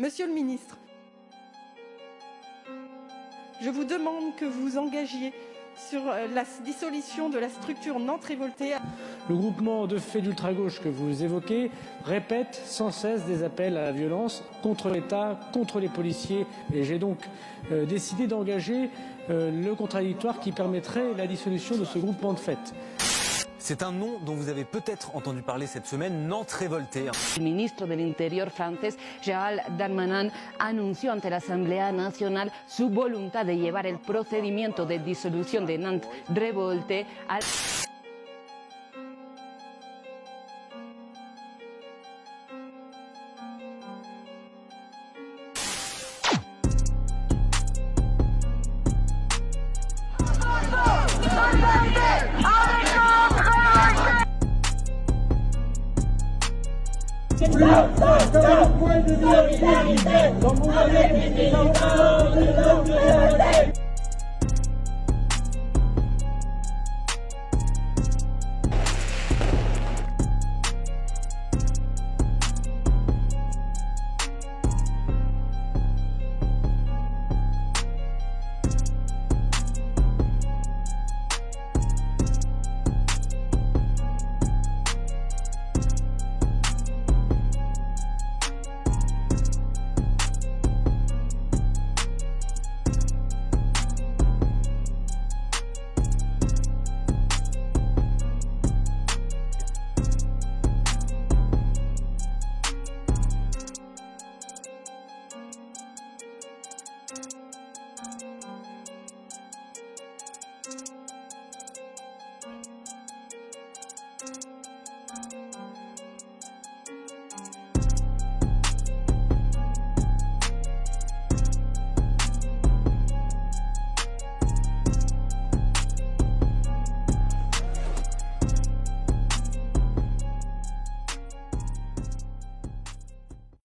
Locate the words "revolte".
36.28-37.06